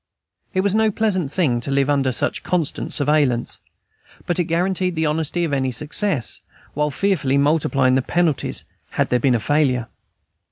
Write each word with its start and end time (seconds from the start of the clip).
It 0.55 0.61
was 0.61 0.73
no 0.73 0.89
pleasant 0.89 1.31
thing 1.31 1.59
to 1.59 1.69
live 1.69 1.87
under 1.87 2.11
such 2.11 2.41
constant 2.41 2.91
surveillance; 2.91 3.59
but 4.25 4.39
it 4.39 4.45
guaranteed 4.45 4.95
the 4.95 5.05
honesty 5.05 5.43
of 5.43 5.53
any 5.53 5.71
success, 5.71 6.41
while 6.73 6.89
fearfully 6.89 7.37
multiplying 7.37 7.93
the 7.93 8.01
penalties 8.01 8.63
had 8.89 9.09
there 9.11 9.19
been 9.19 9.35
a 9.35 9.39
failure. 9.39 9.89